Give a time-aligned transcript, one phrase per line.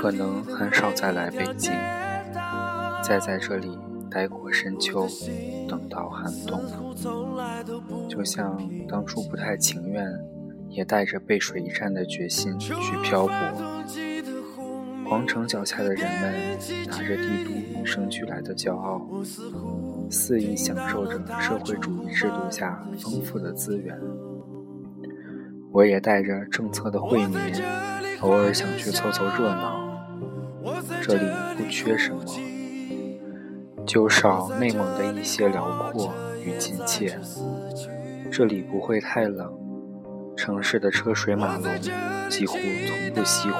[0.00, 1.70] 可能很少再来北京，
[3.04, 3.78] 再在这里
[4.10, 5.06] 待过深秋，
[5.68, 6.58] 等到寒冬。
[8.08, 10.02] 就像当初不太情愿，
[10.70, 13.34] 也带着背水一战的决心去漂泊。
[15.06, 19.06] 皇城脚下的人们拿着帝都与生俱来的骄傲，
[20.10, 24.00] 肆意享受着社会主义制度下丰富的资源。
[25.70, 27.36] 我也带着政策的惠民，
[28.22, 29.89] 偶尔想去凑凑热闹。
[31.02, 31.22] 这里
[31.56, 32.22] 不缺什么，
[33.86, 36.12] 就少内蒙的一些辽阔
[36.44, 37.18] 与亲切。
[38.30, 39.52] 这里不会太冷，
[40.36, 41.64] 城市的车水马龙
[42.28, 43.58] 几乎从不熄火。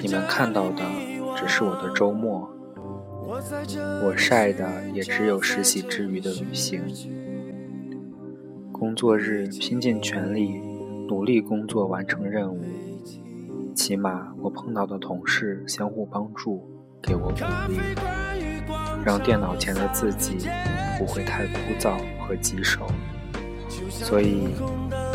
[0.00, 0.82] 你们看到的
[1.36, 2.48] 只是我的周末，
[4.02, 6.82] 我晒的也只有实习之余的旅行。
[8.72, 10.60] 工作日拼尽全力，
[11.08, 12.60] 努力工作完成任务。
[13.76, 16.66] 起码我碰到的同事相互帮助，
[17.02, 17.78] 给我鼓励，
[19.04, 20.48] 让电脑前的自己
[20.98, 22.86] 不会太枯燥和棘手。
[23.90, 24.54] 所以，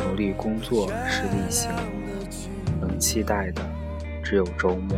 [0.08, 1.72] 努力工作是例行，
[2.80, 3.64] 能期待的。
[4.24, 4.98] 只有周末，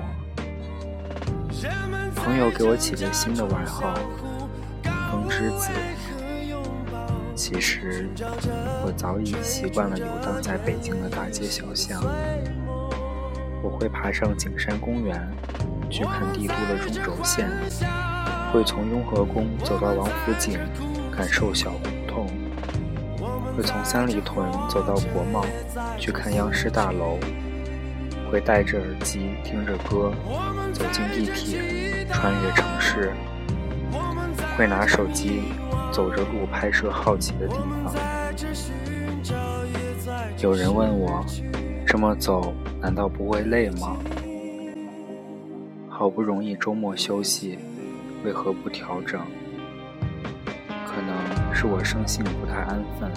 [2.14, 3.94] 朋友给我起个新的外号
[5.10, 5.70] “风之子”。
[7.34, 8.10] 其实，
[8.86, 12.04] 我早已习惯了游荡在北京的大街小巷。
[13.64, 15.26] 我会爬上景山公园，
[15.90, 17.48] 去看帝都的中轴线；
[18.52, 20.60] 会从雍和宫走到王府井，
[21.10, 22.28] 感受小胡同；
[23.56, 25.46] 会从三里屯走到国贸，
[25.98, 27.18] 去看央视大楼。
[28.30, 30.12] 会戴着耳机听着歌
[30.74, 33.12] 走进地铁，穿越城市；
[34.58, 35.44] 会拿手机
[35.90, 37.94] 走着路拍摄好奇的地方。
[40.40, 41.24] 有人问我，
[41.86, 43.98] 这么走难道不会累吗？
[45.88, 47.58] 好不容易周末休息，
[48.26, 49.22] 为何不调整？
[50.86, 53.10] 可能是我生性不太安分，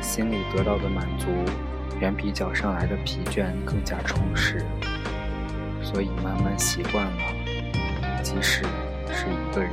[0.00, 1.26] 心里得到的满足。
[2.00, 4.64] 远比脚上来的疲倦更加充实，
[5.82, 8.22] 所以慢慢习惯了。
[8.22, 8.62] 即使
[9.10, 9.72] 是一个人，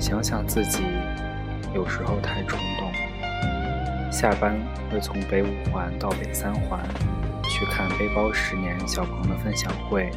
[0.00, 0.82] 想想自己
[1.74, 2.77] 有时候太冲动。
[4.18, 4.58] 下班
[4.90, 6.80] 会从北五环到北三环
[7.44, 10.10] 去看背包十年小鹏的分享会，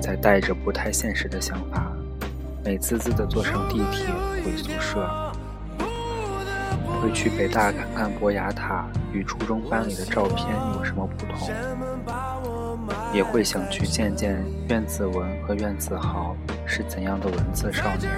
[0.00, 1.92] 再带着不太现实的想法，
[2.64, 4.06] 美滋滋的坐上地铁
[4.42, 5.06] 回宿舍。
[7.02, 11.50] 会去北大看看博雅塔与初中班里的照片有什么不同，
[13.12, 16.34] 也会想去见见苑子文和苑子豪
[16.64, 18.10] 是怎样的文字少年，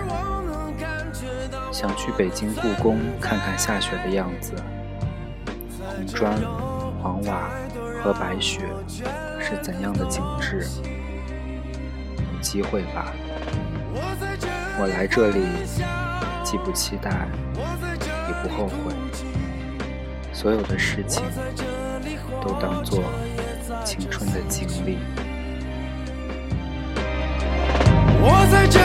[1.72, 4.52] 想去北京故宫看看下雪的样子，
[5.96, 6.32] 红砖、
[7.02, 7.50] 黄瓦
[8.02, 8.60] 和白雪
[9.40, 10.66] 是怎样的景致。
[12.18, 13.12] 有机会吧，
[14.78, 15.40] 我来这里
[16.42, 17.28] 既不期待。
[18.26, 18.94] 也不后悔，
[20.32, 21.22] 所有的事情
[22.42, 23.02] 都当做
[23.84, 24.98] 青春的经历。
[28.22, 28.83] 我在这。